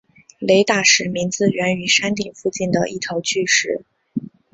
[0.39, 3.85] 雷打石名字源于山顶附近的一头巨石。